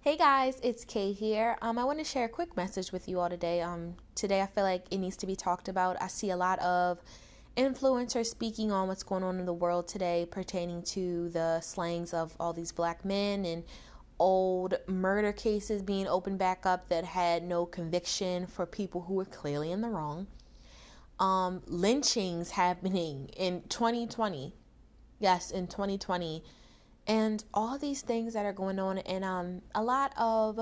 [0.00, 1.58] Hey guys, it's Kay here.
[1.60, 3.62] Um, I want to share a quick message with you all today.
[3.62, 6.00] Um, today I feel like it needs to be talked about.
[6.00, 7.00] I see a lot of
[7.56, 12.32] influencers speaking on what's going on in the world today pertaining to the slayings of
[12.38, 13.64] all these black men and
[14.20, 19.24] old murder cases being opened back up that had no conviction for people who were
[19.24, 20.28] clearly in the wrong.
[21.18, 24.54] Um, lynchings happening in 2020.
[25.18, 26.44] Yes, in 2020
[27.08, 30.60] and all these things that are going on and um, a lot of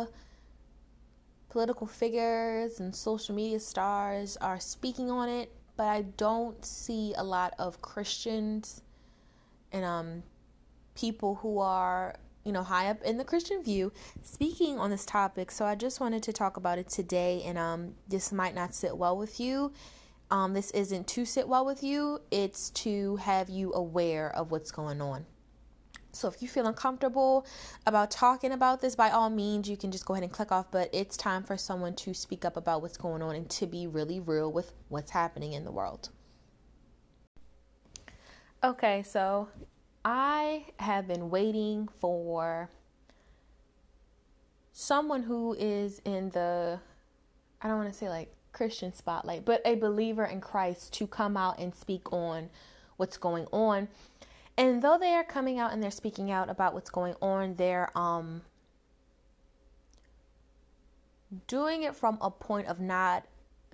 [1.50, 7.24] political figures and social media stars are speaking on it but i don't see a
[7.24, 8.82] lot of christians
[9.72, 10.22] and um,
[10.94, 15.50] people who are you know high up in the christian view speaking on this topic.
[15.50, 18.96] So i just wanted to talk about it today and um, this might not sit
[18.96, 19.72] well with you.
[20.30, 22.20] Um, this isn't to sit well with you.
[22.32, 25.26] It's to have you aware of what's going on
[26.16, 27.46] so if you feel uncomfortable
[27.86, 30.70] about talking about this, by all means, you can just go ahead and click off.
[30.70, 33.86] But it's time for someone to speak up about what's going on and to be
[33.86, 36.08] really real with what's happening in the world.
[38.64, 39.48] Okay, so
[40.04, 42.70] I have been waiting for
[44.72, 46.80] someone who is in the,
[47.60, 51.36] I don't want to say like Christian spotlight, but a believer in Christ to come
[51.36, 52.48] out and speak on
[52.96, 53.88] what's going on
[54.58, 57.90] and though they are coming out and they're speaking out about what's going on, they're
[57.96, 58.42] um
[61.46, 63.24] doing it from a point of not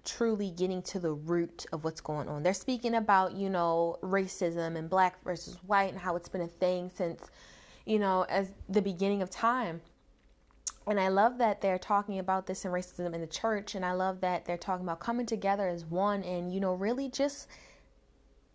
[0.04, 2.42] truly getting to the root of what's going on.
[2.42, 6.48] They're speaking about, you know, racism and black versus white and how it's been a
[6.48, 7.22] thing since,
[7.86, 9.80] you know, as the beginning of time.
[10.88, 13.76] And I love that they're talking about this and racism in the church.
[13.76, 17.08] And I love that they're talking about coming together as one and, you know, really
[17.08, 17.46] just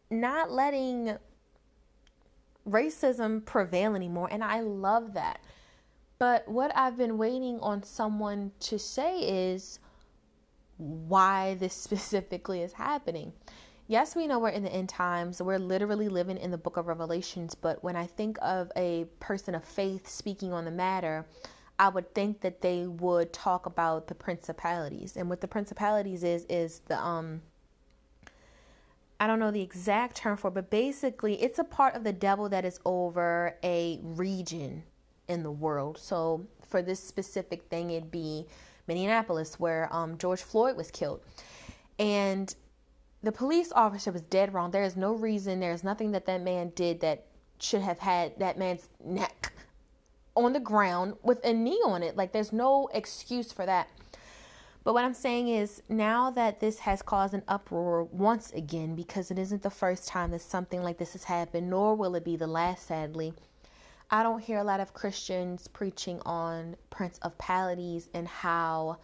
[0.10, 1.18] not letting
[2.68, 4.30] racism prevail anymore.
[4.32, 5.40] And I love that.
[6.20, 9.20] But what I've been waiting on someone to say
[9.52, 9.80] is
[10.78, 13.34] why this specifically is happening.
[13.90, 15.42] Yes, we know we're in the end times.
[15.42, 17.56] We're literally living in the book of Revelations.
[17.56, 21.26] But when I think of a person of faith speaking on the matter,
[21.80, 25.16] I would think that they would talk about the principalities.
[25.16, 27.42] And what the principalities is, is the, um,
[29.20, 32.14] I don't know the exact term for, it, but basically it's a part of the
[32.14, 34.84] devil that is over a region
[35.28, 35.98] in the world.
[35.98, 38.46] So for this specific thing, it'd be
[38.88, 41.22] Minneapolis, where um, George Floyd was killed,
[42.00, 42.54] and
[43.24, 44.72] the police officer was dead wrong.
[44.72, 47.26] There is no reason, there is nothing that that man did that
[47.60, 49.52] should have had that man's neck
[50.36, 52.16] on the ground with a knee on it.
[52.16, 53.90] Like there's no excuse for that.
[54.88, 59.32] But what I'm saying is now that this has caused an uproar once again, because
[59.32, 62.38] it isn't the first time that something like this has happened, nor will it be
[62.38, 63.34] the last, sadly.
[64.10, 69.00] I don't hear a lot of Christians preaching on Prince of principalities and how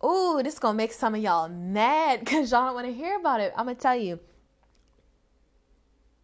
[0.00, 3.20] oh, this is gonna make some of y'all mad because y'all don't want to hear
[3.20, 3.52] about it.
[3.56, 4.18] I'm gonna tell you,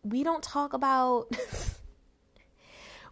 [0.02, 1.30] we don't talk about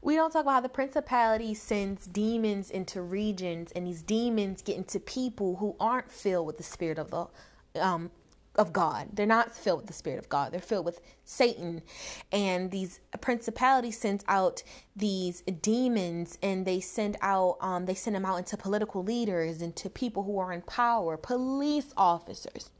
[0.04, 4.76] we don't talk about how the principality sends demons into regions and these demons get
[4.76, 7.26] into people who aren't filled with the spirit of the
[7.82, 8.10] um
[8.56, 9.08] of God.
[9.12, 10.52] They're not filled with the spirit of God.
[10.52, 11.82] They're filled with Satan.
[12.30, 14.62] And these principality sends out
[14.94, 19.74] these demons and they send out um they send them out into political leaders and
[19.76, 22.70] to people who are in power, police officers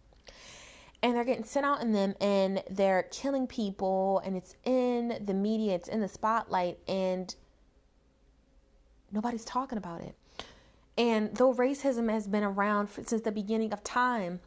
[1.04, 5.34] and they're getting sent out in them and they're killing people and it's in the
[5.34, 7.37] media it's in the spotlight and
[9.12, 10.16] nobody's talking about it.
[10.97, 14.41] And though racism has been around since the beginning of time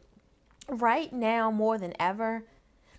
[0.68, 2.44] right now more than ever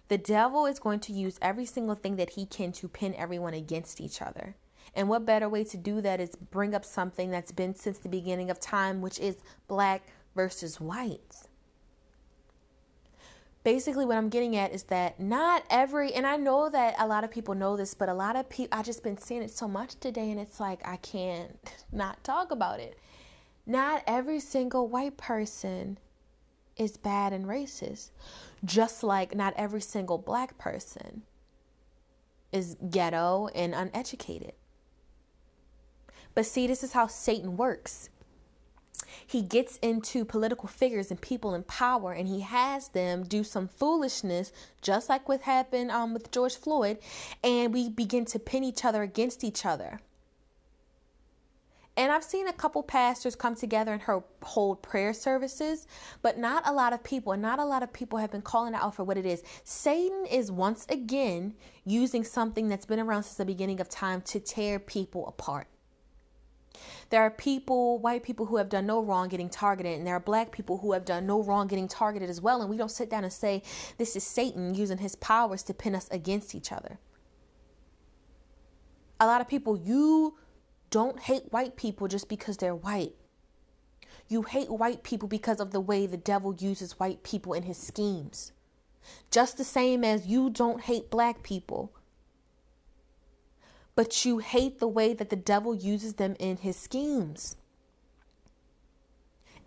[0.07, 3.53] the devil is going to use every single thing that he can to pin everyone
[3.53, 4.55] against each other.
[4.95, 8.09] And what better way to do that is bring up something that's been since the
[8.09, 9.35] beginning of time which is
[9.67, 10.03] black
[10.33, 11.48] versus whites
[13.63, 17.23] basically what I'm getting at is that not every and I know that a lot
[17.23, 19.67] of people know this, but a lot of people I just been seeing it so
[19.67, 21.57] much today and it's like I can't
[21.91, 22.97] not talk about it.
[23.65, 25.97] Not every single white person
[26.75, 28.11] is bad and racist.
[28.65, 31.23] Just like not every single black person
[32.51, 34.53] is ghetto and uneducated.
[36.33, 38.09] But see, this is how Satan works
[39.29, 43.67] he gets into political figures and people in power and he has them do some
[43.67, 46.97] foolishness just like what happened um, with george floyd
[47.43, 49.99] and we begin to pin each other against each other
[51.99, 54.01] and I've seen a couple pastors come together and
[54.41, 55.85] hold prayer services,
[56.21, 58.73] but not a lot of people, and not a lot of people have been calling
[58.73, 59.43] out for what it is.
[59.65, 64.39] Satan is once again using something that's been around since the beginning of time to
[64.39, 65.67] tear people apart.
[67.09, 70.19] There are people, white people, who have done no wrong getting targeted, and there are
[70.19, 72.61] black people who have done no wrong getting targeted as well.
[72.61, 73.63] And we don't sit down and say,
[73.97, 76.99] This is Satan using his powers to pin us against each other.
[79.19, 80.37] A lot of people, you
[80.89, 83.13] don't hate white people just because they're white.
[84.27, 87.77] You hate white people because of the way the devil uses white people in his
[87.77, 88.51] schemes.
[89.31, 91.91] Just the same as you don't hate black people
[93.95, 97.55] but you hate the way that the devil uses them in his schemes.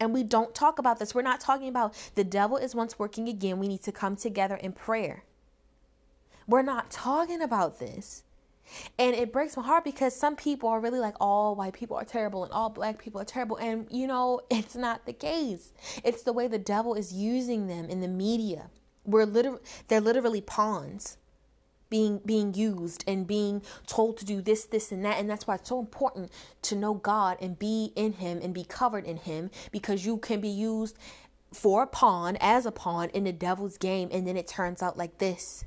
[0.01, 1.15] And we don't talk about this.
[1.15, 3.59] We're not talking about the devil is once working again.
[3.59, 5.25] We need to come together in prayer.
[6.47, 8.25] We're not talking about this.
[8.99, 12.05] And it breaks my heart because some people are really like, all white people are
[12.05, 13.57] terrible and all black people are terrible.
[13.57, 15.73] And, you know, it's not the case.
[16.05, 18.71] It's the way the devil is using them in the media.
[19.05, 21.19] We're literally, they're literally pawns
[21.93, 25.21] being being used and being told to do this this and that.
[25.21, 28.65] And that's why it's so important to know God and be in him and be
[28.65, 30.97] covered in him because you can be used
[31.53, 34.97] for a pawn as a pawn in the devil's game and then it turns out
[34.97, 35.67] like this.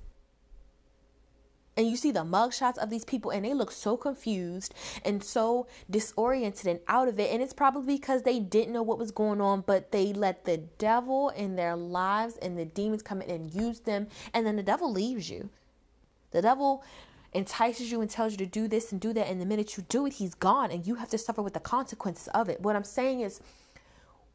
[1.77, 4.74] And you see the mugshots of these people and they look so confused
[5.04, 7.31] and so disoriented and out of it.
[7.31, 10.57] And it's probably because they didn't know what was going on but they let the
[10.57, 14.63] devil in their lives and the demons come in and use them and then the
[14.63, 15.51] devil leaves you
[16.31, 16.83] the devil
[17.33, 19.27] entices you and tells you to do this and do that.
[19.27, 21.60] And the minute you do it, he's gone and you have to suffer with the
[21.60, 22.62] consequences of it.
[22.62, 23.42] What I'm saying is,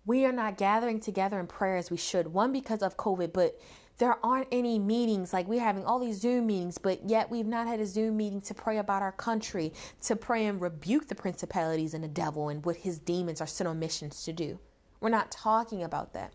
[0.07, 2.29] we are not gathering together in prayer as we should.
[2.29, 3.61] One, because of COVID, but
[3.99, 5.33] there aren't any meetings.
[5.33, 8.41] Like we're having all these Zoom meetings, but yet we've not had a Zoom meeting
[8.43, 9.73] to pray about our country,
[10.03, 13.69] to pray and rebuke the principalities and the devil and what his demons are sent
[13.69, 14.59] on missions to do.
[15.01, 16.33] We're not talking about that.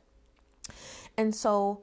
[1.17, 1.81] And so,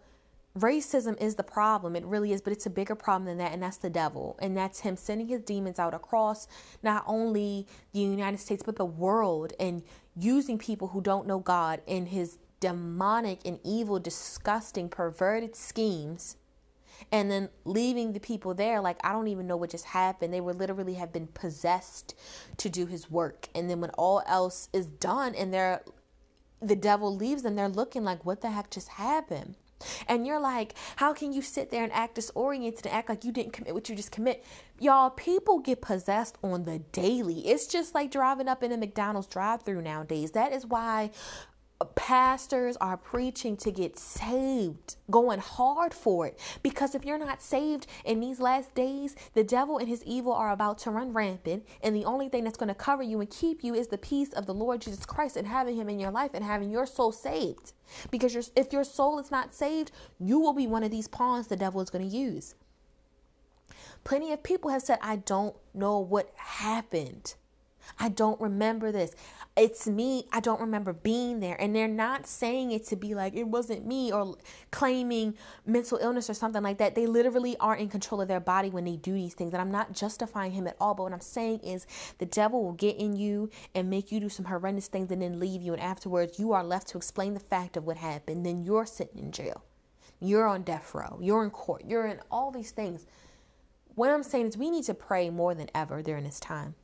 [0.59, 1.97] racism is the problem.
[1.97, 4.39] It really is, but it's a bigger problem than that, and that's the devil.
[4.41, 6.47] And that's him sending his demons out across
[6.83, 9.83] not only the United States, but the world and
[10.17, 16.37] using people who don't know God in his demonic and evil, disgusting, perverted schemes.
[17.11, 20.33] And then leaving the people there, like, I don't even know what just happened.
[20.33, 22.15] They were literally have been possessed
[22.59, 23.49] to do his work.
[23.55, 25.83] And then when all else is done and they're
[26.61, 29.57] the devil leaves them, they're looking like, what the heck just happened?
[30.09, 33.33] And you're like, how can you sit there and act disoriented and act like you
[33.33, 34.45] didn't commit what you just commit?
[34.79, 37.47] Y'all, people get possessed on the daily.
[37.47, 40.33] It's just like driving up in a McDonald's drive through nowadays.
[40.33, 41.11] That is why
[41.85, 46.39] pastors are preaching to get saved, going hard for it.
[46.63, 50.51] Because if you're not saved in these last days, the devil and his evil are
[50.51, 51.67] about to run rampant.
[51.83, 54.33] And the only thing that's going to cover you and keep you is the peace
[54.33, 57.13] of the Lord Jesus Christ and having him in your life and having your soul
[57.13, 57.73] saved.
[58.11, 61.57] Because if your soul is not saved, you will be one of these pawns the
[61.57, 62.55] devil is going to use.
[64.05, 67.35] Plenty of people have said, I don't know what happened.
[67.99, 69.15] I don't remember this
[69.55, 70.27] it's me.
[70.33, 71.61] I don't remember being there.
[71.61, 74.37] And they're not saying it to be like it wasn't me or
[74.71, 75.35] claiming
[75.67, 76.95] mental illness or something like that.
[76.95, 79.53] They literally are in control of their body when they do these things.
[79.53, 80.95] And I'm not justifying him at all.
[80.95, 81.87] But what I'm saying is
[82.19, 85.39] the devil will get in you and make you do some horrendous things and then
[85.39, 85.75] leave you.
[85.75, 88.47] And afterwards, you are left to explain the fact of what happened.
[88.47, 89.65] Then you're sitting in jail.
[90.19, 91.19] You're on death row.
[91.21, 91.85] You're in court.
[91.87, 93.07] You're in all these things.
[93.97, 96.75] What I'm saying is we need to pray more than ever during this time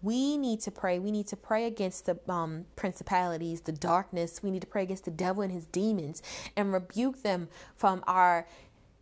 [0.00, 0.98] we need to pray.
[0.98, 4.42] We need to pray against the um, principalities, the darkness.
[4.42, 6.22] We need to pray against the devil and his demons
[6.56, 8.46] and rebuke them from our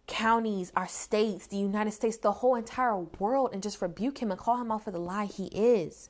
[0.06, 4.40] counties, our states, the United States, the whole entire world, and just rebuke him and
[4.40, 6.08] call him out for the lie he is.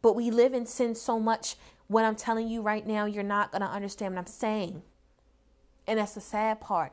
[0.00, 1.56] But we live in sin so much.
[1.86, 4.82] What I'm telling you right now, you're not going to understand what I'm saying.
[5.86, 6.92] And that's the sad part.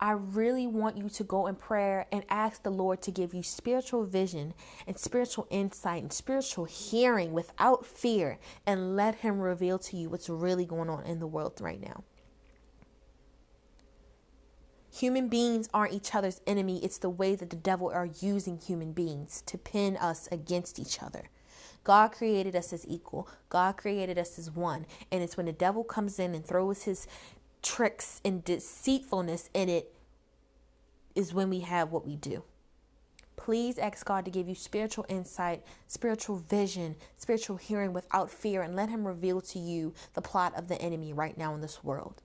[0.00, 3.42] I really want you to go in prayer and ask the Lord to give you
[3.42, 4.54] spiritual vision
[4.86, 10.28] and spiritual insight and spiritual hearing without fear and let Him reveal to you what's
[10.28, 12.04] really going on in the world right now.
[14.98, 16.82] Human beings aren't each other's enemy.
[16.84, 21.02] It's the way that the devil are using human beings to pin us against each
[21.02, 21.28] other.
[21.84, 23.28] God created us as equal.
[23.48, 24.86] God created us as one.
[25.10, 27.06] And it's when the devil comes in and throws his
[27.68, 29.94] tricks and deceitfulness in it
[31.14, 32.42] is when we have what we do.
[33.36, 38.74] Please ask God to give you spiritual insight, spiritual vision, spiritual hearing without fear, and
[38.74, 42.22] let Him reveal to you the plot of the enemy right now in this world.